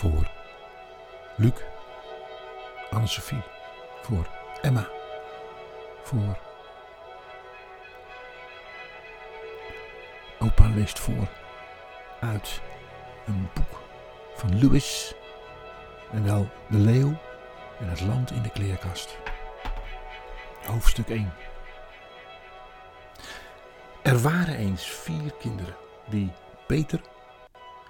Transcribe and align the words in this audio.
voor. 0.00 0.30
Luc, 1.36 1.52
Anne-Sophie, 2.90 3.42
voor. 4.02 4.26
Emma, 4.62 4.88
voor. 6.02 6.38
Opa 10.38 10.68
leest 10.68 10.98
voor. 10.98 11.28
Uit 12.20 12.60
een 13.26 13.48
boek 13.54 13.80
van 14.34 14.58
Lewis 14.58 15.14
en 16.12 16.24
wel 16.24 16.48
De 16.68 16.78
Leeuw 16.78 17.18
en 17.78 17.88
het 17.88 18.00
Land 18.00 18.30
in 18.30 18.42
de 18.42 18.50
Kleerkast. 18.50 19.18
Hoofdstuk 20.66 21.08
1 21.08 21.32
Er 24.02 24.18
waren 24.18 24.56
eens 24.56 24.84
vier 24.84 25.32
kinderen 25.38 25.76
die 26.08 26.32
Peter, 26.66 27.00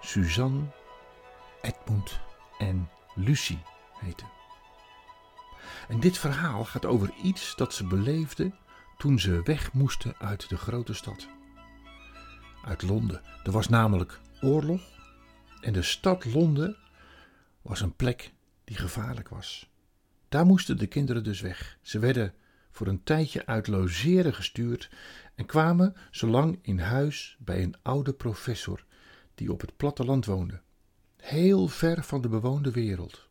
Suzanne, 0.01 0.62
Edmund 1.62 2.20
en 2.59 2.88
Lucie 3.14 3.62
heten. 3.98 4.27
En 5.88 6.01
dit 6.01 6.18
verhaal 6.18 6.64
gaat 6.64 6.84
over 6.84 7.12
iets 7.23 7.56
dat 7.56 7.74
ze 7.74 7.87
beleefden 7.87 8.55
toen 8.98 9.18
ze 9.18 9.42
weg 9.45 9.73
moesten 9.73 10.15
uit 10.18 10.48
de 10.48 10.56
grote 10.56 10.95
stad. 10.95 11.28
Uit 12.65 12.82
Londen. 12.82 13.23
Er 13.45 13.52
was 13.52 13.68
namelijk 13.68 14.20
oorlog 14.41 14.82
en 15.60 15.73
de 15.73 15.82
stad 15.82 16.24
Londen 16.24 16.77
was 17.62 17.80
een 17.80 17.96
plek 17.96 18.32
die 18.65 18.77
gevaarlijk 18.77 19.29
was. 19.29 19.70
Daar 20.29 20.46
moesten 20.46 20.79
de 20.79 20.87
kinderen 20.87 21.24
dus 21.24 21.40
weg. 21.40 21.79
Ze 21.82 21.98
werden 21.98 22.35
voor 22.70 22.87
een 22.87 23.02
tijdje 23.02 23.46
uit 23.46 23.66
logeren 23.66 24.35
gestuurd 24.35 24.90
en 25.35 25.46
kwamen 25.46 25.95
zolang 26.10 26.59
in 26.63 26.79
huis 26.79 27.37
bij 27.38 27.63
een 27.63 27.74
oude 27.82 28.13
professor 28.13 28.85
die 29.35 29.52
op 29.52 29.60
het 29.60 29.76
platteland 29.76 30.26
woonde, 30.26 30.60
heel 31.30 31.68
ver 31.68 32.04
van 32.04 32.20
de 32.20 32.28
bewoonde 32.28 32.70
wereld. 32.70 33.28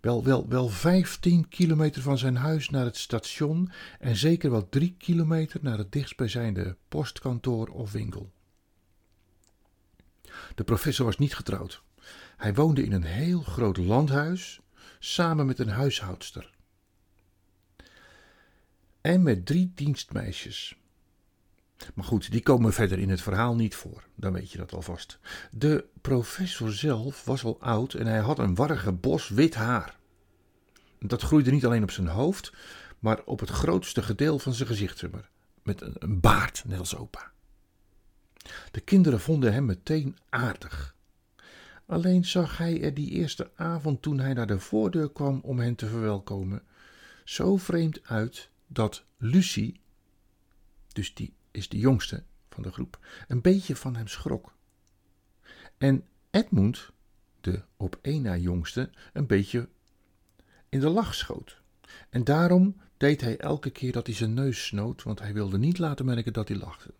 Wel, 0.00 0.24
wel, 0.24 0.48
wel 0.48 0.68
vijftien 0.68 1.48
kilometer 1.48 2.02
van 2.02 2.18
zijn 2.18 2.36
huis 2.36 2.70
naar 2.70 2.84
het 2.84 2.96
station 2.96 3.70
en 3.98 4.16
zeker 4.16 4.50
wel 4.50 4.68
drie 4.68 4.94
kilometer 4.98 5.60
naar 5.62 5.78
het 5.78 5.92
dichtstbijzijnde 5.92 6.76
postkantoor 6.88 7.68
of 7.68 7.92
winkel. 7.92 8.32
De 10.54 10.64
professor 10.64 11.04
was 11.04 11.18
niet 11.18 11.34
getrouwd. 11.34 11.82
Hij 12.36 12.54
woonde 12.54 12.82
in 12.82 12.92
een 12.92 13.04
heel 13.04 13.40
groot 13.40 13.76
landhuis 13.76 14.60
samen 14.98 15.46
met 15.46 15.58
een 15.58 15.68
huishoudster. 15.68 16.54
En 19.00 19.22
met 19.22 19.46
drie 19.46 19.72
dienstmeisjes. 19.74 20.76
Maar 21.96 22.04
goed, 22.04 22.30
die 22.30 22.42
komen 22.42 22.72
verder 22.72 22.98
in 22.98 23.10
het 23.10 23.22
verhaal 23.22 23.54
niet 23.54 23.74
voor, 23.74 24.04
dan 24.14 24.32
weet 24.32 24.50
je 24.50 24.58
dat 24.58 24.72
alvast. 24.72 25.18
De 25.50 25.84
professor 26.00 26.72
zelf 26.72 27.24
was 27.24 27.44
al 27.44 27.60
oud 27.60 27.94
en 27.94 28.06
hij 28.06 28.18
had 28.18 28.38
een 28.38 28.54
warrige 28.54 28.92
bos 28.92 29.28
wit 29.28 29.54
haar. 29.54 29.96
Dat 30.98 31.22
groeide 31.22 31.50
niet 31.50 31.66
alleen 31.66 31.82
op 31.82 31.90
zijn 31.90 32.06
hoofd, 32.06 32.52
maar 32.98 33.22
op 33.24 33.40
het 33.40 33.48
grootste 33.48 34.02
gedeelte 34.02 34.42
van 34.42 34.52
zijn 34.52 34.68
gezicht, 34.68 35.02
met 35.62 35.80
een 35.80 36.20
baard, 36.20 36.62
net 36.66 36.78
als 36.78 36.96
opa. 36.96 37.32
De 38.70 38.80
kinderen 38.80 39.20
vonden 39.20 39.52
hem 39.52 39.64
meteen 39.64 40.16
aardig. 40.28 40.94
Alleen 41.86 42.24
zag 42.24 42.58
hij 42.58 42.82
er 42.82 42.94
die 42.94 43.10
eerste 43.10 43.50
avond 43.54 44.02
toen 44.02 44.18
hij 44.18 44.32
naar 44.32 44.46
de 44.46 44.60
voordeur 44.60 45.10
kwam 45.10 45.40
om 45.42 45.58
hen 45.58 45.74
te 45.74 45.86
verwelkomen, 45.86 46.62
zo 47.24 47.56
vreemd 47.56 48.00
uit 48.02 48.50
dat 48.66 49.04
Lucie, 49.16 49.80
dus 50.92 51.14
die 51.14 51.35
is 51.56 51.68
de 51.68 51.78
jongste 51.78 52.22
van 52.50 52.62
de 52.62 52.72
groep, 52.72 52.98
een 53.28 53.40
beetje 53.40 53.76
van 53.76 53.96
hem 53.96 54.08
schrok. 54.08 54.54
En 55.78 56.04
Edmund, 56.30 56.90
de 57.40 57.62
op 57.76 57.98
één 58.02 58.22
na 58.22 58.36
jongste, 58.36 58.90
een 59.12 59.26
beetje 59.26 59.68
in 60.68 60.80
de 60.80 60.88
lach 60.88 61.14
schoot. 61.14 61.60
En 62.10 62.24
daarom 62.24 62.76
deed 62.96 63.20
hij 63.20 63.36
elke 63.36 63.70
keer 63.70 63.92
dat 63.92 64.06
hij 64.06 64.16
zijn 64.16 64.34
neus 64.34 64.66
snoot, 64.66 65.02
want 65.02 65.18
hij 65.18 65.32
wilde 65.32 65.58
niet 65.58 65.78
laten 65.78 66.04
merken 66.04 66.32
dat 66.32 66.48
hij 66.48 66.56
lachte. 66.56 66.94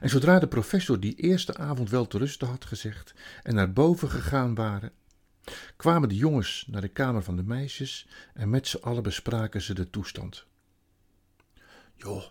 En 0.00 0.08
zodra 0.08 0.38
de 0.38 0.48
professor 0.48 1.00
die 1.00 1.14
eerste 1.14 1.56
avond 1.56 1.90
wel 1.90 2.06
te 2.06 2.18
rusten 2.18 2.48
had 2.48 2.64
gezegd 2.64 3.14
en 3.42 3.54
naar 3.54 3.72
boven 3.72 4.10
gegaan 4.10 4.54
waren, 4.54 4.92
kwamen 5.76 6.08
de 6.08 6.16
jongens 6.16 6.66
naar 6.70 6.80
de 6.80 6.88
kamer 6.88 7.22
van 7.22 7.36
de 7.36 7.42
meisjes 7.42 8.08
en 8.34 8.50
met 8.50 8.66
z'n 8.66 8.76
allen 8.76 9.02
bespraken 9.02 9.62
ze 9.62 9.74
de 9.74 9.90
toestand. 9.90 10.46
Joh, 11.94 12.24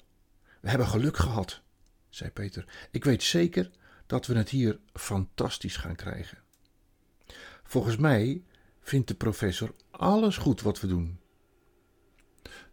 we 0.66 0.72
hebben 0.72 0.88
geluk 0.88 1.18
gehad, 1.18 1.62
zei 2.10 2.30
Peter. 2.30 2.88
Ik 2.92 3.04
weet 3.04 3.24
zeker 3.24 3.70
dat 4.06 4.26
we 4.26 4.38
het 4.38 4.50
hier 4.50 4.80
fantastisch 4.94 5.78
gaan 5.78 5.96
krijgen. 5.96 6.38
Volgens 7.64 7.98
mij 7.98 8.44
vindt 8.82 9.08
de 9.08 9.16
professor 9.16 9.74
alles 9.92 10.38
goed 10.38 10.62
wat 10.62 10.80
we 10.80 10.88
doen. 10.88 11.20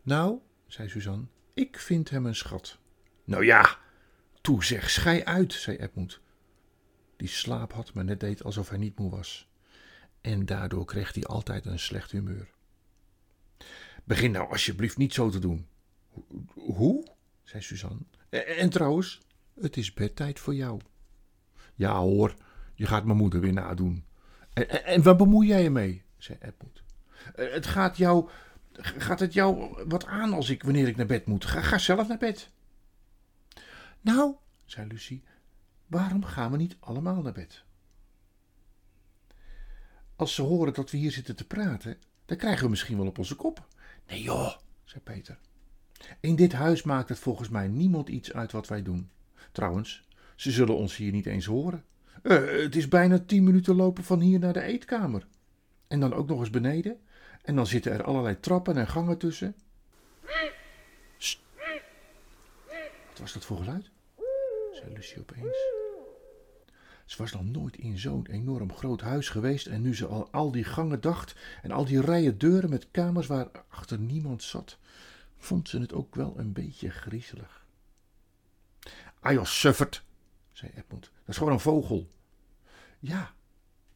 Nou, 0.02 0.38
zei 0.66 0.88
Suzanne, 0.88 1.26
ik 1.54 1.78
vind 1.78 2.10
hem 2.10 2.26
een 2.26 2.34
schat. 2.34 2.78
Nou 3.24 3.44
ja, 3.44 3.78
Toe 4.40 4.64
zeg, 4.64 4.90
schei 4.90 5.24
uit, 5.24 5.52
zei 5.52 5.76
Edmund. 5.76 6.20
Die 7.16 7.28
slaap 7.28 7.72
had, 7.72 7.92
maar 7.92 8.04
net 8.04 8.20
deed 8.20 8.44
alsof 8.44 8.68
hij 8.68 8.78
niet 8.78 8.98
moe 8.98 9.10
was. 9.10 9.48
En 10.20 10.46
daardoor 10.46 10.84
kreeg 10.84 11.14
hij 11.14 11.24
altijd 11.24 11.66
een 11.66 11.78
slecht 11.78 12.10
humeur. 12.10 12.48
Begin 14.04 14.30
nou 14.30 14.50
alsjeblieft 14.50 14.96
niet 14.96 15.14
zo 15.14 15.30
te 15.30 15.38
doen. 15.38 15.66
Hoe? 16.54 17.11
Zei 17.42 17.62
Suzanne. 17.62 18.00
En, 18.28 18.70
trouwens, 18.70 19.20
het 19.60 19.76
is 19.76 19.92
bedtijd 19.92 20.38
voor 20.40 20.54
jou. 20.54 20.80
Ja 21.74 21.98
hoor, 21.98 22.34
je 22.74 22.86
gaat 22.86 23.04
mijn 23.04 23.16
moeder 23.16 23.40
weer 23.40 23.52
nadoen. 23.52 24.04
En, 24.52 24.84
en, 24.84 25.02
waar 25.02 25.16
bemoei 25.16 25.48
jij 25.48 25.62
je 25.62 25.70
mee? 25.70 26.02
zei 26.18 26.38
Edmund. 26.40 26.82
Eh, 27.34 27.52
het 27.52 27.66
gaat 27.66 27.96
jou, 27.96 28.28
gaat 28.72 29.20
het 29.20 29.32
jou 29.32 29.74
wat 29.88 30.06
aan 30.06 30.32
als 30.32 30.50
ik, 30.50 30.62
wanneer 30.62 30.88
ik 30.88 30.96
naar 30.96 31.06
bed 31.06 31.26
moet? 31.26 31.44
Ga, 31.44 31.60
ga 31.60 31.78
zelf 31.78 32.08
naar 32.08 32.18
bed. 32.18 32.50
Nou, 34.00 34.34
zei 34.64 34.86
Lucie, 34.86 35.24
waarom 35.86 36.24
gaan 36.24 36.50
we 36.50 36.56
niet 36.56 36.76
allemaal 36.80 37.22
naar 37.22 37.32
bed? 37.32 37.64
Als 40.16 40.34
ze 40.34 40.42
horen 40.42 40.74
dat 40.74 40.90
we 40.90 40.96
hier 40.96 41.12
zitten 41.12 41.36
te 41.36 41.46
praten, 41.46 41.98
dan 42.24 42.36
krijgen 42.36 42.64
we 42.64 42.70
misschien 42.70 42.96
wel 42.96 43.06
op 43.06 43.18
onze 43.18 43.34
kop. 43.34 43.66
Nee 44.06 44.22
joh, 44.22 44.56
zei 44.84 45.02
Peter. 45.02 45.38
In 46.20 46.36
dit 46.36 46.52
huis 46.52 46.82
maakt 46.82 47.08
het 47.08 47.18
volgens 47.18 47.48
mij 47.48 47.68
niemand 47.68 48.08
iets 48.08 48.32
uit 48.32 48.52
wat 48.52 48.68
wij 48.68 48.82
doen. 48.82 49.10
Trouwens, 49.52 50.08
ze 50.36 50.50
zullen 50.50 50.76
ons 50.76 50.96
hier 50.96 51.12
niet 51.12 51.26
eens 51.26 51.46
horen. 51.46 51.84
Uh, 52.22 52.62
het 52.62 52.76
is 52.76 52.88
bijna 52.88 53.18
tien 53.18 53.44
minuten 53.44 53.74
lopen 53.74 54.04
van 54.04 54.20
hier 54.20 54.38
naar 54.38 54.52
de 54.52 54.62
eetkamer. 54.62 55.26
En 55.86 56.00
dan 56.00 56.14
ook 56.14 56.28
nog 56.28 56.38
eens 56.40 56.50
beneden. 56.50 57.00
En 57.42 57.54
dan 57.54 57.66
zitten 57.66 57.92
er 57.92 58.02
allerlei 58.02 58.40
trappen 58.40 58.76
en 58.76 58.88
gangen 58.88 59.18
tussen. 59.18 59.54
Wat 63.08 63.20
was 63.20 63.32
dat 63.32 63.44
voor 63.44 63.56
geluid? 63.56 63.90
zei 64.72 64.94
Lucie 64.94 65.20
opeens. 65.20 65.56
Ze 67.04 67.18
was 67.18 67.32
nog 67.32 67.44
nooit 67.44 67.76
in 67.76 67.98
zo'n 67.98 68.26
enorm 68.30 68.72
groot 68.72 69.00
huis 69.00 69.28
geweest 69.28 69.66
en 69.66 69.82
nu 69.82 69.94
ze 69.94 70.06
al, 70.06 70.28
al 70.30 70.52
die 70.52 70.64
gangen 70.64 71.00
dacht 71.00 71.36
en 71.62 71.70
al 71.70 71.84
die 71.84 72.00
rijen 72.00 72.38
deuren 72.38 72.70
met 72.70 72.90
kamers 72.90 73.26
waar 73.26 73.48
achter 73.68 73.98
niemand 73.98 74.42
zat, 74.42 74.78
vond 75.44 75.68
ze 75.68 75.80
het 75.80 75.92
ook 75.92 76.14
wel 76.14 76.38
een 76.38 76.52
beetje 76.52 76.90
griezelig. 76.90 77.66
Ah 79.20 79.44
suffert, 79.44 80.04
zei 80.52 80.72
Edmund. 80.74 81.02
Dat 81.02 81.28
is 81.28 81.36
gewoon 81.36 81.52
een 81.52 81.60
vogel. 81.60 82.08
Ja, 82.98 83.34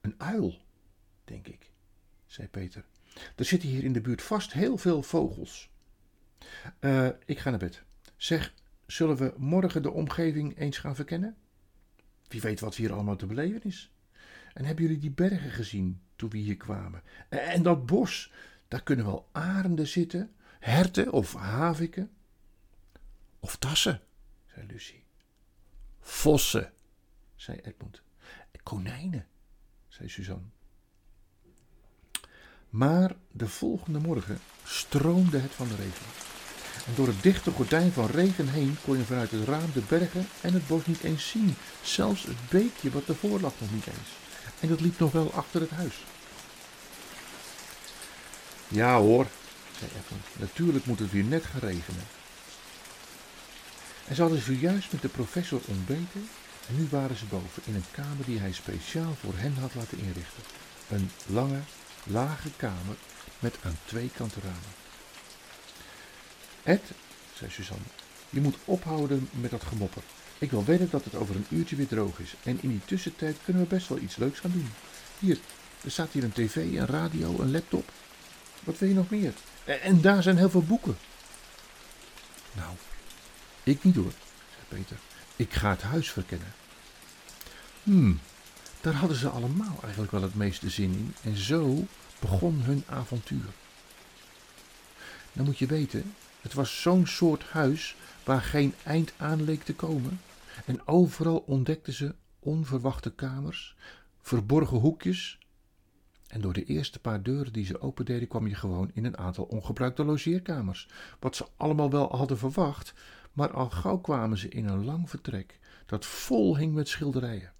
een 0.00 0.14
uil, 0.18 0.62
denk 1.24 1.48
ik, 1.48 1.71
zei 2.26 2.48
Peter. 2.48 2.84
Er 3.36 3.44
zitten 3.44 3.68
hier 3.68 3.84
in 3.84 3.92
de 3.92 4.00
buurt 4.00 4.22
vast 4.22 4.53
heel 4.53 4.78
veel 4.78 5.03
vogels. 5.03 5.71
Uh, 6.80 7.09
ik 7.24 7.38
ga 7.38 7.50
naar 7.50 7.59
bed. 7.59 7.82
Zeg, 8.16 8.53
Zullen 8.86 9.16
we 9.16 9.34
morgen 9.36 9.82
de 9.82 9.91
omgeving 9.91 10.59
eens 10.59 10.78
gaan 10.78 10.94
verkennen? 10.94 11.36
Wie 12.28 12.41
weet 12.41 12.60
wat 12.60 12.74
hier 12.74 12.92
allemaal 12.92 13.16
te 13.16 13.26
beleven 13.26 13.62
is. 13.62 13.91
En 14.54 14.65
hebben 14.65 14.84
jullie 14.84 15.00
die 15.00 15.10
bergen 15.10 15.50
gezien 15.50 16.00
toen 16.16 16.30
we 16.30 16.38
hier 16.38 16.56
kwamen? 16.56 17.03
En 17.28 17.62
dat 17.62 17.86
bos, 17.86 18.32
daar 18.68 18.82
kunnen 18.82 19.04
wel 19.04 19.28
arenden 19.32 19.86
zitten, 19.86 20.30
herten 20.58 21.12
of 21.12 21.34
haviken. 21.34 22.10
Of 23.41 23.56
tassen, 23.56 24.00
zei 24.54 24.66
Lucie. 24.66 25.04
Vossen, 26.00 26.72
zei 27.34 27.58
Edmund. 27.62 28.03
Konijnen, 28.62 29.26
zei 29.88 30.08
Suzanne. 30.08 30.48
Maar 32.70 33.14
de 33.32 33.48
volgende 33.48 33.98
morgen 33.98 34.38
stroomde 34.64 35.38
het 35.38 35.53
van 35.53 35.68
de 35.68 35.74
regen. 35.74 36.06
En 36.86 36.94
door 36.94 37.06
het 37.06 37.22
dichte 37.22 37.50
gordijn 37.50 37.92
van 37.92 38.06
regen 38.06 38.48
heen 38.48 38.76
kon 38.84 38.98
je 38.98 39.04
vanuit 39.04 39.30
het 39.30 39.48
raam 39.48 39.72
de 39.72 39.82
bergen 39.88 40.28
en 40.41 40.52
het 40.52 40.66
bos 40.66 40.86
niet 40.86 41.02
eens 41.02 41.28
zien. 41.28 41.54
Zelfs 41.82 42.22
het 42.22 42.48
beekje 42.50 42.91
wat 42.91 43.09
ervoor 43.09 43.41
lag 43.41 43.52
nog 43.59 43.72
niet 43.72 43.86
eens. 43.86 44.10
En 44.60 44.68
dat 44.68 44.80
liep 44.80 44.98
nog 44.98 45.12
wel 45.12 45.32
achter 45.32 45.60
het 45.60 45.70
huis. 45.70 46.04
Ja 48.68 48.98
hoor, 48.98 49.26
zei 49.78 49.90
Edmund. 49.90 50.24
Natuurlijk 50.38 50.86
moet 50.86 50.98
het 50.98 51.10
weer 51.10 51.24
net 51.24 51.44
gaan 51.44 51.60
regenen. 51.60 52.04
En 54.08 54.14
ze 54.14 54.20
hadden 54.20 54.42
zojuist 54.42 54.92
met 54.92 55.02
de 55.02 55.08
professor 55.08 55.60
ontbeten 55.66 56.28
En 56.68 56.76
nu 56.76 56.86
waren 56.90 57.16
ze 57.16 57.24
boven 57.24 57.62
in 57.64 57.74
een 57.74 57.90
kamer 57.90 58.24
die 58.26 58.38
hij 58.38 58.52
speciaal 58.52 59.14
voor 59.20 59.34
hen 59.36 59.54
had 59.60 59.74
laten 59.74 59.98
inrichten. 59.98 60.42
Een 60.88 61.10
lange, 61.26 61.60
lage 62.04 62.50
kamer 62.56 62.96
met 63.38 63.56
aan 63.62 63.78
twee 63.84 64.10
kanten 64.16 64.42
ramen. 64.42 64.74
Ed, 66.62 66.82
zei 67.34 67.50
Suzanne, 67.50 67.84
je 68.30 68.40
moet 68.40 68.56
ophouden 68.64 69.28
met 69.32 69.50
dat 69.50 69.62
gemopper. 69.62 70.02
Ik 70.38 70.50
wil 70.50 70.64
wedden 70.64 70.90
dat 70.90 71.04
het 71.04 71.14
over 71.14 71.36
een 71.36 71.46
uurtje 71.48 71.76
weer 71.76 71.86
droog 71.86 72.18
is. 72.18 72.34
En 72.42 72.58
in 72.62 72.68
die 72.68 72.84
tussentijd 72.84 73.36
kunnen 73.44 73.62
we 73.62 73.68
best 73.68 73.88
wel 73.88 73.98
iets 73.98 74.16
leuks 74.16 74.40
gaan 74.40 74.52
doen. 74.52 74.70
Hier, 75.18 75.38
er 75.84 75.90
staat 75.90 76.12
hier 76.12 76.24
een 76.24 76.32
tv, 76.32 76.56
een 76.56 76.86
radio, 76.86 77.40
een 77.40 77.50
laptop. 77.50 77.90
Wat 78.64 78.78
wil 78.78 78.88
je 78.88 78.94
nog 78.94 79.10
meer? 79.10 79.32
En 79.66 80.01
daar 80.01 80.22
zijn 80.22 80.36
heel 80.36 80.51
veel 80.51 80.65
boeken. 80.65 80.97
Nou, 82.53 82.74
ik 83.63 83.84
niet 83.84 83.95
hoor, 83.95 84.13
zei 84.51 84.83
Peter. 84.83 84.97
Ik 85.36 85.54
ga 85.54 85.71
het 85.71 85.83
huis 85.83 86.10
verkennen. 86.10 86.53
Hmm, 87.83 88.21
daar 88.80 88.95
hadden 88.95 89.16
ze 89.16 89.28
allemaal 89.28 89.78
eigenlijk 89.83 90.13
wel 90.13 90.22
het 90.22 90.34
meeste 90.34 90.71
zin 90.71 90.92
in. 90.92 91.15
En 91.22 91.36
zo 91.36 91.86
begon 92.18 92.60
hun 92.63 92.84
avontuur. 92.89 93.47
Dan 95.33 95.45
moet 95.45 95.59
je 95.59 95.66
weten, 95.66 96.15
het 96.41 96.54
was 96.54 96.80
zo'n 96.80 97.07
soort 97.07 97.45
huis 97.45 97.97
waar 98.24 98.42
geen 98.42 98.74
eind 98.83 99.12
aan 99.16 99.45
leek 99.45 99.62
te 99.62 99.74
komen. 99.74 100.21
En 100.65 100.86
overal 100.86 101.45
ontdekten 101.47 101.92
ze 101.92 102.15
onverwachte 102.39 103.10
kamers, 103.10 103.74
verborgen 104.22 104.77
hoekjes. 104.77 105.39
En 106.26 106.40
door 106.40 106.52
de 106.52 106.64
eerste 106.64 107.00
paar 107.00 107.22
deuren 107.22 107.52
die 107.52 107.64
ze 107.64 107.80
opendeden 107.80 108.28
kwam 108.28 108.46
je 108.46 108.54
gewoon 108.54 108.90
in 108.94 109.04
een 109.04 109.18
aantal 109.18 109.44
ongebruikte 109.44 110.04
logeerkamers. 110.04 110.88
Wat 111.20 111.36
ze 111.36 111.46
allemaal 111.56 111.90
wel 111.90 112.16
hadden 112.16 112.38
verwacht, 112.38 112.94
maar 113.32 113.50
al 113.50 113.70
gauw 113.70 113.98
kwamen 113.98 114.38
ze 114.38 114.48
in 114.48 114.66
een 114.66 114.84
lang 114.84 115.10
vertrek 115.10 115.58
dat 115.86 116.06
vol 116.06 116.56
hing 116.56 116.74
met 116.74 116.88
schilderijen. 116.88 117.52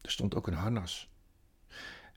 Er 0.00 0.10
stond 0.10 0.34
ook 0.34 0.46
een 0.46 0.54
harnas. 0.54 1.10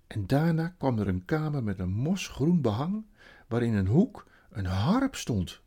En 0.08 0.28
daarna 0.28 0.68
kwam 0.68 1.00
er 1.00 1.08
een 1.08 1.26
kamer 1.26 1.64
met 1.64 1.80
een 1.80 1.94
mosgroen 1.94 2.62
behang, 2.62 3.06
waarin 3.48 3.70
in 3.70 3.78
een 3.78 3.88
hoek 3.88 4.28
een 4.50 4.66
harp 4.66 5.16
stond. 5.16 5.62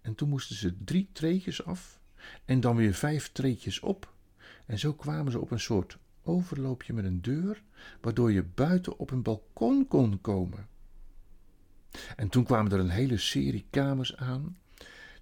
En 0.00 0.14
toen 0.14 0.28
moesten 0.28 0.56
ze 0.56 0.84
drie 0.84 1.10
treetjes 1.12 1.64
af 1.64 2.00
en 2.44 2.60
dan 2.60 2.76
weer 2.76 2.94
vijf 2.94 3.32
treetjes 3.32 3.80
op. 3.80 4.12
En 4.66 4.78
zo 4.78 4.92
kwamen 4.92 5.32
ze 5.32 5.40
op 5.40 5.50
een 5.50 5.60
soort 5.60 5.98
overloopje 6.22 6.92
met 6.92 7.04
een 7.04 7.22
deur, 7.22 7.62
waardoor 8.00 8.32
je 8.32 8.42
buiten 8.42 8.98
op 8.98 9.10
een 9.10 9.22
balkon 9.22 9.88
kon 9.88 10.20
komen. 10.20 10.68
En 12.16 12.28
toen 12.28 12.44
kwamen 12.44 12.72
er 12.72 12.78
een 12.78 12.88
hele 12.88 13.18
serie 13.18 13.66
kamers 13.70 14.16
aan, 14.16 14.56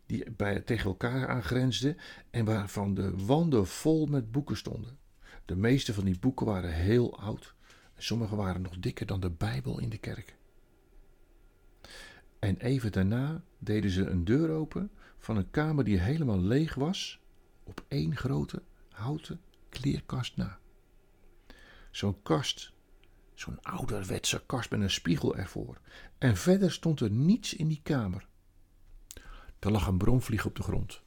die 0.06 0.30
bij, 0.30 0.60
tegen 0.60 0.84
elkaar 0.86 1.28
aangrensden 1.28 1.96
en 2.30 2.44
waarvan 2.44 2.94
de 2.94 3.16
wanden 3.16 3.66
vol 3.66 4.06
met 4.06 4.30
boeken 4.30 4.56
stonden. 4.56 4.98
De 5.44 5.56
meeste 5.56 5.94
van 5.94 6.04
die 6.04 6.18
boeken 6.18 6.46
waren 6.46 6.72
heel 6.72 7.18
oud 7.18 7.54
en 7.94 8.02
sommige 8.02 8.36
waren 8.36 8.62
nog 8.62 8.78
dikker 8.78 9.06
dan 9.06 9.20
de 9.20 9.30
Bijbel 9.30 9.80
in 9.80 9.88
de 9.88 9.98
kerk. 9.98 10.36
En 12.38 12.56
even 12.56 12.92
daarna 12.92 13.42
deden 13.58 13.90
ze 13.90 14.06
een 14.06 14.24
deur 14.24 14.50
open 14.50 14.90
van 15.18 15.36
een 15.36 15.50
kamer 15.50 15.84
die 15.84 15.98
helemaal 15.98 16.40
leeg 16.40 16.74
was, 16.74 17.20
op 17.64 17.84
één 17.88 18.16
grote 18.16 18.62
houten 18.88 19.40
kleerkast 19.68 20.36
na. 20.36 20.58
Zo'n 21.90 22.22
kast, 22.22 22.72
zo'n 23.34 23.62
ouderwetse 23.62 24.42
kast 24.46 24.70
met 24.70 24.80
een 24.80 24.90
spiegel 24.90 25.36
ervoor. 25.36 25.80
En 26.18 26.36
verder 26.36 26.72
stond 26.72 27.00
er 27.00 27.10
niets 27.10 27.54
in 27.54 27.68
die 27.68 27.80
kamer. 27.82 28.26
Er 29.58 29.70
lag 29.70 29.86
een 29.86 29.98
bromvlieg 29.98 30.46
op 30.46 30.56
de 30.56 30.62
grond. 30.62 31.02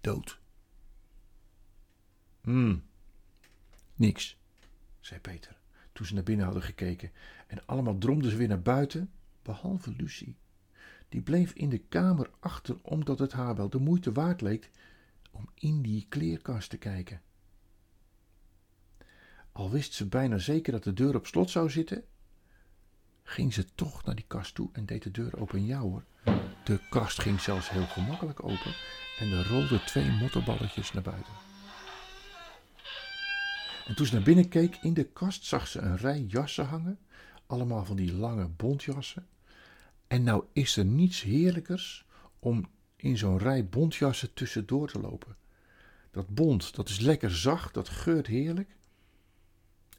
Dood. 0.00 0.40
Hmm, 2.40 2.82
niks, 3.94 4.36
zei 5.00 5.20
Peter, 5.20 5.56
toen 5.92 6.06
ze 6.06 6.14
naar 6.14 6.22
binnen 6.22 6.44
hadden 6.44 6.62
gekeken. 6.62 7.10
En 7.46 7.66
allemaal 7.66 7.98
dromden 7.98 8.30
ze 8.30 8.36
weer 8.36 8.48
naar 8.48 8.62
buiten 8.62 9.10
behalve 9.42 9.94
Lucie. 9.96 10.36
Die 11.08 11.22
bleef 11.22 11.52
in 11.52 11.68
de 11.68 11.78
kamer 11.78 12.30
achter 12.40 12.76
omdat 12.82 13.18
het 13.18 13.32
haar 13.32 13.56
wel 13.56 13.68
de 13.68 13.78
moeite 13.78 14.12
waard 14.12 14.40
leek 14.40 14.70
om 15.30 15.48
in 15.54 15.82
die 15.82 16.06
kleerkast 16.08 16.70
te 16.70 16.78
kijken. 16.78 17.22
Al 19.52 19.70
wist 19.70 19.92
ze 19.92 20.06
bijna 20.06 20.38
zeker 20.38 20.72
dat 20.72 20.84
de 20.84 20.92
deur 20.92 21.14
op 21.14 21.26
slot 21.26 21.50
zou 21.50 21.70
zitten, 21.70 22.04
ging 23.22 23.54
ze 23.54 23.64
toch 23.74 24.04
naar 24.04 24.14
die 24.14 24.24
kast 24.28 24.54
toe 24.54 24.68
en 24.72 24.86
deed 24.86 25.02
de 25.02 25.10
deur 25.10 25.40
open. 25.40 25.66
Ja 25.66 25.78
hoor, 25.78 26.04
de 26.64 26.80
kast 26.90 27.20
ging 27.20 27.40
zelfs 27.40 27.70
heel 27.70 27.86
gemakkelijk 27.86 28.42
open 28.44 28.74
en 29.18 29.32
er 29.32 29.48
rolden 29.48 29.84
twee 29.84 30.10
mottenballetjes 30.10 30.92
naar 30.92 31.02
buiten. 31.02 31.32
En 33.86 33.94
toen 33.94 34.06
ze 34.06 34.14
naar 34.14 34.22
binnen 34.22 34.48
keek 34.48 34.76
in 34.76 34.94
de 34.94 35.04
kast, 35.04 35.44
zag 35.44 35.66
ze 35.66 35.80
een 35.80 35.96
rij 35.96 36.20
jassen 36.20 36.66
hangen, 36.66 36.98
allemaal 37.46 37.84
van 37.84 37.96
die 37.96 38.12
lange 38.12 38.48
bontjassen. 38.48 39.26
En 40.06 40.22
nou 40.22 40.44
is 40.52 40.76
er 40.76 40.84
niets 40.84 41.22
heerlijkers 41.22 42.04
om 42.38 42.68
in 42.96 43.18
zo'n 43.18 43.38
rij 43.38 43.68
bontjassen 43.68 44.34
tussendoor 44.34 44.88
te 44.90 45.00
lopen. 45.00 45.36
Dat 46.10 46.28
bont, 46.28 46.74
dat 46.74 46.88
is 46.88 47.00
lekker 47.00 47.30
zacht, 47.30 47.74
dat 47.74 47.88
geurt 47.88 48.26
heerlijk. 48.26 48.76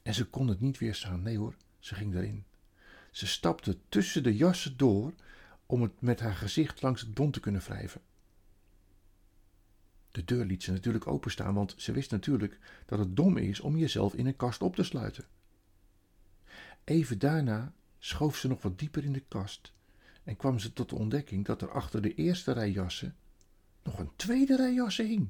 En 0.04 0.14
ze 0.14 0.24
kon 0.24 0.48
het 0.48 0.60
niet 0.60 0.78
weerstaan. 0.78 1.22
Nee 1.22 1.38
hoor, 1.38 1.56
ze 1.78 1.94
ging 1.94 2.14
erin. 2.14 2.44
Ze 3.10 3.26
stapte 3.26 3.78
tussen 3.88 4.22
de 4.22 4.36
jassen 4.36 4.76
door 4.76 5.12
om 5.66 5.82
het 5.82 6.00
met 6.00 6.20
haar 6.20 6.34
gezicht 6.34 6.82
langs 6.82 7.00
het 7.00 7.14
bont 7.14 7.32
te 7.32 7.40
kunnen 7.40 7.60
wrijven. 7.60 8.00
De 10.10 10.24
deur 10.24 10.44
liet 10.44 10.62
ze 10.62 10.72
natuurlijk 10.72 11.06
openstaan, 11.06 11.54
want 11.54 11.74
ze 11.76 11.92
wist 11.92 12.10
natuurlijk 12.10 12.58
dat 12.86 12.98
het 12.98 13.16
dom 13.16 13.36
is 13.36 13.60
om 13.60 13.76
jezelf 13.76 14.14
in 14.14 14.26
een 14.26 14.36
kast 14.36 14.62
op 14.62 14.74
te 14.76 14.82
sluiten. 14.82 15.24
Even 16.84 17.18
daarna 17.18 17.72
schoof 17.98 18.36
ze 18.36 18.48
nog 18.48 18.62
wat 18.62 18.78
dieper 18.78 19.04
in 19.04 19.12
de 19.12 19.24
kast 19.28 19.72
en 20.24 20.36
kwam 20.36 20.58
ze 20.58 20.72
tot 20.72 20.88
de 20.88 20.96
ontdekking 20.96 21.44
dat 21.44 21.62
er 21.62 21.70
achter 21.70 22.02
de 22.02 22.14
eerste 22.14 22.52
rij 22.52 22.70
jassen 22.70 23.16
nog 23.82 23.98
een 23.98 24.10
tweede 24.16 24.56
rij 24.56 24.74
jassen 24.74 25.06
hing. 25.06 25.28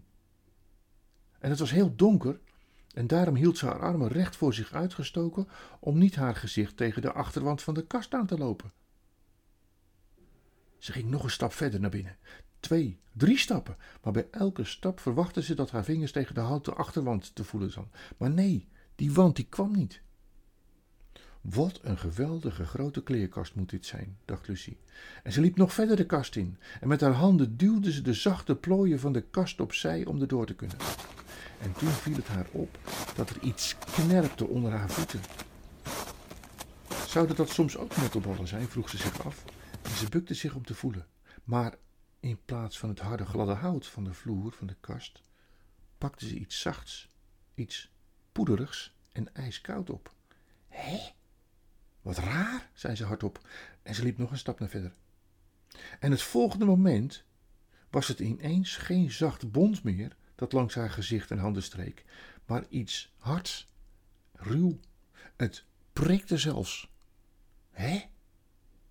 En 1.39 1.51
het 1.51 1.59
was 1.59 1.71
heel 1.71 1.97
donker 1.97 2.41
en 2.95 3.07
daarom 3.07 3.35
hield 3.35 3.59
ze 3.59 3.67
haar 3.67 3.81
armen 3.81 4.09
recht 4.09 4.37
voor 4.37 4.55
zich 4.55 4.73
uitgestoken 4.73 5.49
om 5.81 5.99
niet 5.99 6.15
haar 6.15 6.37
gezicht 6.37 6.77
tegen 6.77 7.03
de 7.03 7.13
achterwand 7.13 7.63
van 7.63 7.75
de 7.75 7.87
kast 7.87 8.15
aan 8.15 8.27
te 8.27 8.39
lopen. 8.39 8.73
Ze 10.79 10.93
ging 10.93 11.11
nog 11.11 11.23
een 11.23 11.31
stap 11.31 11.53
verder 11.53 11.81
naar 11.81 11.91
binnen. 11.91 12.17
Twee, 12.61 12.99
drie 13.13 13.39
stappen, 13.39 13.77
maar 14.03 14.13
bij 14.13 14.27
elke 14.31 14.65
stap 14.65 15.01
verwachtte 15.01 15.43
ze 15.43 15.55
dat 15.55 15.71
haar 15.71 15.85
vingers 15.85 16.13
tegen 16.13 16.35
de 16.35 16.41
houten 16.41 16.77
achterwand 16.77 17.35
te 17.35 17.45
voelen 17.45 17.71
zouden. 17.71 17.95
Maar 18.17 18.31
nee, 18.31 18.69
die 18.95 19.13
wand 19.13 19.37
die 19.37 19.47
kwam 19.49 19.73
niet. 19.73 20.03
Wat 21.41 21.81
een 21.83 21.99
geweldige 21.99 22.65
grote 22.65 23.03
kleerkast 23.03 23.55
moet 23.55 23.71
dit 23.71 23.87
zijn, 23.87 24.19
dacht 24.25 24.49
Lucie. 24.49 24.79
En 25.23 25.33
ze 25.33 25.41
liep 25.41 25.57
nog 25.57 25.73
verder 25.73 25.97
de 25.97 26.07
kast 26.07 26.37
in 26.37 26.59
en 26.81 26.89
met 26.89 27.01
haar 27.01 27.13
handen 27.13 27.57
duwde 27.57 27.93
ze 27.93 28.03
de 28.03 28.15
zachte 28.15 28.57
plooien 28.57 29.01
van 29.01 29.13
de 29.13 29.23
kast 29.23 29.61
opzij 29.61 30.05
om 30.05 30.21
erdoor 30.21 30.47
te 30.47 30.55
kunnen. 30.55 30.77
En 31.61 31.73
toen 31.73 31.91
viel 31.91 32.17
het 32.17 32.27
haar 32.27 32.47
op 32.53 32.79
dat 33.15 33.31
er 33.31 33.41
iets 33.41 33.77
knerpte 33.79 34.47
onder 34.47 34.73
haar 34.73 34.91
voeten. 34.91 35.21
Zouden 37.07 37.37
dat 37.37 37.51
soms 37.51 37.77
ook 37.77 37.97
mottenballen 37.97 38.49
zijn, 38.49 38.69
vroeg 38.69 38.89
ze 38.89 38.97
zich 38.97 39.27
af. 39.27 39.45
En 39.83 39.91
ze 39.91 40.09
bukte 40.09 40.35
zich 40.35 40.55
om 40.55 40.65
te 40.65 40.75
voelen. 40.75 41.07
Maar 41.45 41.75
in 42.21 42.39
plaats 42.45 42.79
van 42.79 42.89
het 42.89 42.99
harde 42.99 43.25
gladde 43.25 43.53
hout 43.53 43.87
van 43.87 44.05
de 44.05 44.13
vloer 44.13 44.53
van 44.53 44.67
de 44.67 44.77
kast, 44.81 45.23
pakte 45.99 46.29
ze 46.29 46.35
iets 46.35 46.61
zachts, 46.61 47.09
iets 47.55 47.93
poederigs 48.33 48.97
en 49.13 49.35
ijskoud 49.35 49.91
op. 49.91 50.15
Hé, 50.69 50.99
wat 52.03 52.19
raar, 52.19 52.71
zei 52.75 52.97
ze 52.97 53.05
hardop 53.05 53.49
en 53.83 53.95
ze 53.95 54.03
liep 54.03 54.19
nog 54.19 54.31
een 54.31 54.39
stap 54.39 54.59
naar 54.59 54.69
verder. 54.69 54.95
En 55.99 56.11
het 56.11 56.23
volgende 56.23 56.65
moment 56.65 57.25
was 57.91 58.09
het 58.09 58.19
ineens 58.19 58.77
geen 58.77 59.11
zacht 59.11 59.51
bont 59.51 59.83
meer 59.83 60.17
dat 60.35 60.53
langs 60.53 60.75
haar 60.75 60.91
gezicht 60.91 61.31
en 61.31 61.39
handen 61.39 61.63
streek, 61.63 62.05
maar 62.47 62.65
iets 62.69 63.13
hards, 63.19 63.69
ruw. 64.33 64.81
Het 65.37 65.65
prikte 65.93 66.39
zelfs. 66.39 66.91
Hé, 67.71 68.01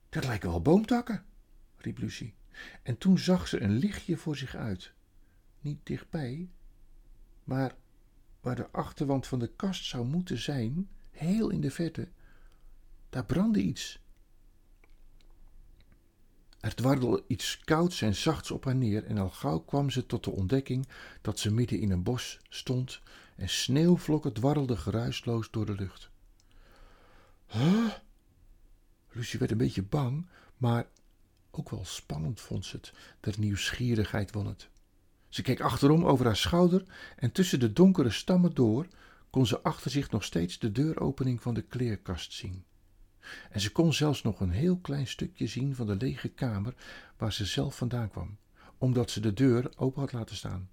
dat 0.09 0.25
lijken 0.25 0.49
wel 0.49 0.61
boomtakken, 0.61 1.25
riep 1.77 1.97
Lucie. 1.97 2.33
En 2.83 2.97
toen 2.97 3.17
zag 3.17 3.47
ze 3.47 3.61
een 3.61 3.77
lichtje 3.77 4.17
voor 4.17 4.37
zich 4.37 4.55
uit. 4.55 4.93
Niet 5.59 5.79
dichtbij, 5.83 6.49
maar 7.43 7.75
waar 8.41 8.55
de 8.55 8.71
achterwand 8.71 9.27
van 9.27 9.39
de 9.39 9.51
kast 9.55 9.85
zou 9.85 10.05
moeten 10.05 10.37
zijn, 10.37 10.89
heel 11.11 11.49
in 11.49 11.61
de 11.61 11.71
verte, 11.71 12.07
daar 13.09 13.25
brandde 13.25 13.61
iets. 13.61 14.02
Er 16.63 16.75
dwarrelde 16.75 17.23
iets 17.27 17.59
kouds 17.59 18.01
en 18.01 18.15
zachts 18.15 18.51
op 18.51 18.65
haar 18.65 18.75
neer 18.75 19.05
en 19.05 19.17
al 19.17 19.29
gauw 19.29 19.59
kwam 19.59 19.89
ze 19.89 20.05
tot 20.05 20.23
de 20.23 20.31
ontdekking 20.31 20.87
dat 21.21 21.39
ze 21.39 21.53
midden 21.53 21.79
in 21.79 21.91
een 21.91 22.03
bos 22.03 22.39
stond 22.49 23.01
en 23.35 23.49
sneeuwvlokken 23.49 24.33
dwarrelden 24.33 24.77
geruisloos 24.77 25.51
door 25.51 25.65
de 25.65 25.75
lucht. 25.75 26.09
Huh? 27.47 27.89
Lucie 29.11 29.39
werd 29.39 29.51
een 29.51 29.57
beetje 29.57 29.83
bang, 29.83 30.29
maar 30.57 30.87
ook 31.51 31.69
wel 31.69 31.85
spannend 31.85 32.41
vond 32.41 32.65
ze 32.65 32.75
het. 32.75 32.93
De 33.19 33.33
nieuwsgierigheid 33.37 34.31
won 34.31 34.45
het. 34.45 34.69
Ze 35.29 35.41
keek 35.41 35.61
achterom 35.61 36.05
over 36.05 36.25
haar 36.25 36.37
schouder 36.37 36.85
en 37.15 37.31
tussen 37.31 37.59
de 37.59 37.73
donkere 37.73 38.09
stammen 38.09 38.53
door 38.53 38.87
kon 39.29 39.45
ze 39.45 39.61
achter 39.61 39.91
zich 39.91 40.11
nog 40.11 40.23
steeds 40.23 40.59
de 40.59 40.71
deuropening 40.71 41.41
van 41.41 41.53
de 41.53 41.61
kleerkast 41.61 42.33
zien. 42.33 42.65
En 43.49 43.61
ze 43.61 43.71
kon 43.71 43.93
zelfs 43.93 44.21
nog 44.21 44.39
een 44.39 44.51
heel 44.51 44.77
klein 44.77 45.07
stukje 45.07 45.47
zien 45.47 45.75
van 45.75 45.87
de 45.87 45.95
lege 45.95 46.29
kamer 46.29 46.75
waar 47.17 47.33
ze 47.33 47.45
zelf 47.45 47.77
vandaan 47.77 48.09
kwam, 48.09 48.37
omdat 48.77 49.11
ze 49.11 49.19
de 49.19 49.33
deur 49.33 49.71
open 49.75 50.01
had 50.01 50.11
laten 50.11 50.35
staan. 50.35 50.69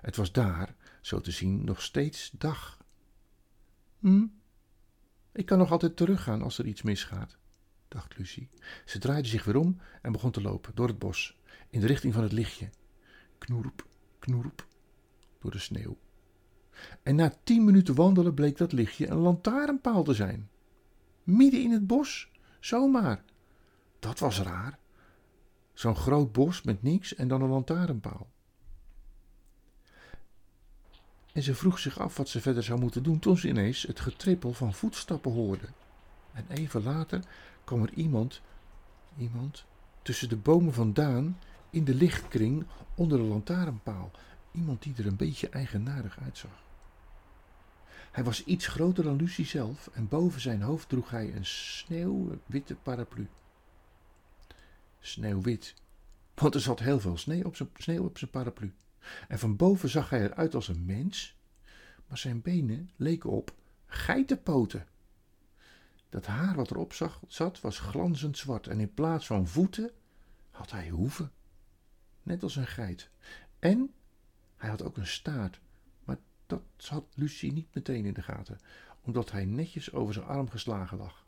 Het 0.00 0.16
was 0.16 0.32
daar, 0.32 0.74
zo 1.00 1.20
te 1.20 1.30
zien, 1.30 1.64
nog 1.64 1.82
steeds 1.82 2.30
dag. 2.30 2.84
Hm, 3.98 4.26
ik 5.32 5.46
kan 5.46 5.58
nog 5.58 5.70
altijd 5.70 5.96
teruggaan 5.96 6.42
als 6.42 6.58
er 6.58 6.66
iets 6.66 6.82
misgaat, 6.82 7.36
dacht 7.88 8.18
Lucie. 8.18 8.50
Ze 8.84 8.98
draaide 8.98 9.28
zich 9.28 9.44
weer 9.44 9.56
om 9.56 9.80
en 10.02 10.12
begon 10.12 10.30
te 10.30 10.40
lopen 10.40 10.74
door 10.74 10.88
het 10.88 10.98
bos, 10.98 11.36
in 11.70 11.80
de 11.80 11.86
richting 11.86 12.14
van 12.14 12.22
het 12.22 12.32
lichtje. 12.32 12.70
Knoerp, 13.38 13.86
knoerp, 14.18 14.66
door 15.40 15.50
de 15.50 15.58
sneeuw. 15.58 15.98
En 17.02 17.16
na 17.16 17.34
tien 17.44 17.64
minuten 17.64 17.94
wandelen 17.94 18.34
bleek 18.34 18.56
dat 18.56 18.72
lichtje 18.72 19.06
een 19.06 19.18
lantaarnpaal 19.18 20.02
te 20.04 20.14
zijn. 20.14 20.48
Midden 21.24 21.62
in 21.62 21.70
het 21.70 21.86
bos, 21.86 22.30
zomaar. 22.60 23.22
Dat 23.98 24.18
was 24.18 24.40
raar. 24.40 24.78
Zo'n 25.72 25.96
groot 25.96 26.32
bos 26.32 26.62
met 26.62 26.82
niks 26.82 27.14
en 27.14 27.28
dan 27.28 27.42
een 27.42 27.48
lantaarnpaal. 27.48 28.28
En 31.32 31.42
ze 31.42 31.54
vroeg 31.54 31.78
zich 31.78 31.98
af 31.98 32.16
wat 32.16 32.28
ze 32.28 32.40
verder 32.40 32.62
zou 32.62 32.80
moeten 32.80 33.02
doen 33.02 33.18
toen 33.18 33.36
ze 33.36 33.48
ineens 33.48 33.82
het 33.82 34.00
getrippel 34.00 34.52
van 34.52 34.74
voetstappen 34.74 35.32
hoorde. 35.32 35.66
En 36.32 36.44
even 36.48 36.82
later 36.82 37.20
kwam 37.64 37.82
er 37.82 37.92
iemand, 37.92 38.40
iemand, 39.16 39.64
tussen 40.02 40.28
de 40.28 40.36
bomen 40.36 40.72
vandaan 40.72 41.38
in 41.70 41.84
de 41.84 41.94
lichtkring 41.94 42.66
onder 42.94 43.18
de 43.18 43.24
lantaarnpaal. 43.24 44.10
Iemand 44.52 44.82
die 44.82 44.94
er 44.96 45.06
een 45.06 45.16
beetje 45.16 45.48
eigenaardig 45.48 46.18
uitzag. 46.18 46.62
Hij 48.14 48.24
was 48.24 48.44
iets 48.44 48.66
groter 48.66 49.04
dan 49.04 49.16
Lucie 49.16 49.46
zelf 49.46 49.86
en 49.92 50.08
boven 50.08 50.40
zijn 50.40 50.62
hoofd 50.62 50.88
droeg 50.88 51.10
hij 51.10 51.34
een 51.34 51.46
sneeuwwitte 51.46 52.74
paraplu. 52.74 53.28
Sneeuwwit, 55.00 55.74
want 56.34 56.54
er 56.54 56.60
zat 56.60 56.80
heel 56.80 57.00
veel 57.00 57.16
sneeuw 57.16 57.42
op 57.42 57.56
zijn, 57.56 57.68
sneeuw 57.74 58.04
op 58.04 58.18
zijn 58.18 58.30
paraplu. 58.30 58.74
En 59.28 59.38
van 59.38 59.56
boven 59.56 59.88
zag 59.88 60.10
hij 60.10 60.22
eruit 60.22 60.54
als 60.54 60.68
een 60.68 60.84
mens, 60.84 61.36
maar 62.06 62.18
zijn 62.18 62.42
benen 62.42 62.90
leken 62.96 63.30
op 63.30 63.54
geitenpoten. 63.86 64.86
Dat 66.08 66.26
haar 66.26 66.54
wat 66.54 66.70
erop 66.70 66.92
zat 67.28 67.60
was 67.60 67.78
glanzend 67.78 68.38
zwart 68.38 68.66
en 68.66 68.80
in 68.80 68.94
plaats 68.94 69.26
van 69.26 69.48
voeten 69.48 69.90
had 70.50 70.70
hij 70.70 70.88
hoeven, 70.88 71.32
net 72.22 72.42
als 72.42 72.56
een 72.56 72.66
geit. 72.66 73.10
En 73.58 73.94
hij 74.56 74.70
had 74.70 74.82
ook 74.82 74.96
een 74.96 75.06
staart, 75.06 75.60
had 76.76 77.04
Lucie 77.14 77.52
niet 77.52 77.74
meteen 77.74 78.04
in 78.04 78.14
de 78.14 78.22
gaten, 78.22 78.58
omdat 79.00 79.30
hij 79.30 79.44
netjes 79.44 79.92
over 79.92 80.14
zijn 80.14 80.26
arm 80.26 80.50
geslagen 80.50 80.98
lag. 80.98 81.26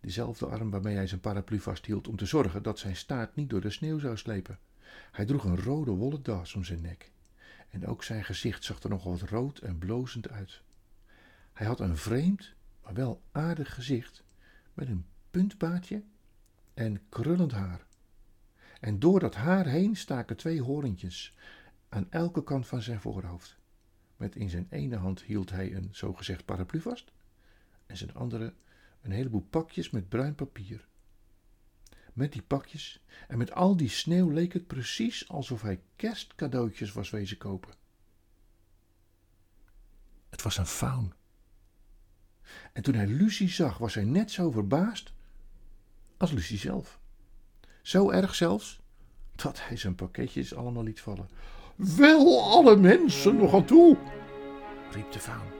Dezelfde 0.00 0.46
arm 0.46 0.70
waarmee 0.70 0.94
hij 0.94 1.06
zijn 1.06 1.20
paraplu 1.20 1.60
vasthield 1.60 2.08
om 2.08 2.16
te 2.16 2.26
zorgen 2.26 2.62
dat 2.62 2.78
zijn 2.78 2.96
staart 2.96 3.36
niet 3.36 3.50
door 3.50 3.60
de 3.60 3.70
sneeuw 3.70 3.98
zou 3.98 4.16
slepen. 4.16 4.58
Hij 5.12 5.24
droeg 5.24 5.44
een 5.44 5.60
rode 5.60 5.90
wollen 5.90 6.22
das 6.22 6.54
om 6.54 6.64
zijn 6.64 6.80
nek. 6.80 7.10
En 7.68 7.86
ook 7.86 8.02
zijn 8.02 8.24
gezicht 8.24 8.64
zag 8.64 8.82
er 8.82 8.90
nog 8.90 9.04
wat 9.04 9.20
rood 9.20 9.58
en 9.58 9.78
blozend 9.78 10.28
uit. 10.28 10.62
Hij 11.52 11.66
had 11.66 11.80
een 11.80 11.96
vreemd, 11.96 12.54
maar 12.82 12.94
wel 12.94 13.22
aardig 13.32 13.74
gezicht, 13.74 14.24
met 14.74 14.88
een 14.88 15.06
puntbaardje 15.30 16.02
en 16.74 17.00
krullend 17.08 17.52
haar. 17.52 17.86
En 18.80 18.98
door 18.98 19.20
dat 19.20 19.34
haar 19.34 19.66
heen 19.66 19.96
staken 19.96 20.36
twee 20.36 20.62
horentjes 20.62 21.34
aan 21.96 22.10
elke 22.10 22.44
kant 22.44 22.66
van 22.66 22.82
zijn 22.82 23.00
voorhoofd. 23.00 23.56
Met 24.16 24.36
in 24.36 24.50
zijn 24.50 24.66
ene 24.70 24.96
hand 24.96 25.22
hield 25.22 25.50
hij 25.50 25.74
een 25.74 25.88
zogezegd 25.92 26.44
paraplu 26.44 26.80
vast 26.80 27.12
en 27.86 27.96
zijn 27.96 28.14
andere 28.14 28.54
een 29.02 29.10
heleboel 29.10 29.46
pakjes 29.50 29.90
met 29.90 30.08
bruin 30.08 30.34
papier. 30.34 30.88
Met 32.12 32.32
die 32.32 32.42
pakjes 32.42 33.04
en 33.28 33.38
met 33.38 33.52
al 33.52 33.76
die 33.76 33.88
sneeuw 33.88 34.30
leek 34.30 34.52
het 34.52 34.66
precies 34.66 35.28
alsof 35.28 35.62
hij 35.62 35.80
kerstcadeautjes 35.96 36.92
was 36.92 37.10
wezen 37.10 37.38
kopen. 37.38 37.74
Het 40.28 40.42
was 40.42 40.56
een 40.58 40.66
faun. 40.66 41.12
En 42.72 42.82
toen 42.82 42.94
hij 42.94 43.06
Lucie 43.06 43.48
zag, 43.48 43.78
was 43.78 43.94
hij 43.94 44.04
net 44.04 44.30
zo 44.30 44.50
verbaasd 44.50 45.12
als 46.16 46.32
Lucie 46.32 46.58
zelf. 46.58 47.00
Zo 47.82 48.10
erg 48.10 48.34
zelfs 48.34 48.80
dat 49.34 49.66
hij 49.66 49.76
zijn 49.76 49.94
pakketjes 49.94 50.54
allemaal 50.54 50.82
liet 50.82 51.00
vallen. 51.00 51.28
Wel 51.76 52.42
alle 52.42 52.76
mensen 52.76 53.36
nog 53.36 53.54
aan 53.54 53.64
toe, 53.64 53.96
riep 54.90 55.12
de 55.12 55.18
faun. 55.18 55.54